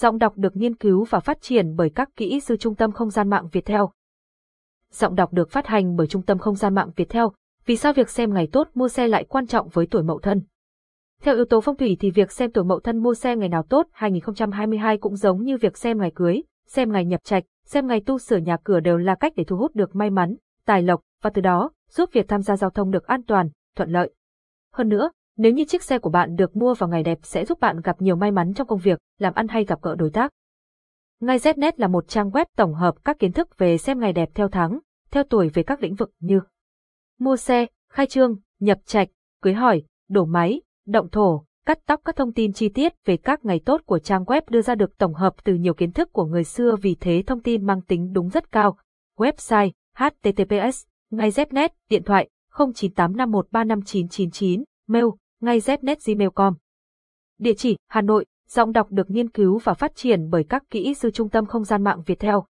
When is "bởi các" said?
1.76-2.08, 60.30-60.62